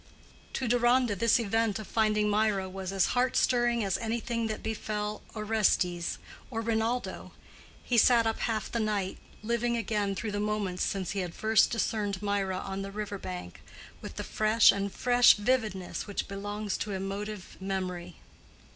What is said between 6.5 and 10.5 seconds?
Rinaldo. He sat up half the night, living again through the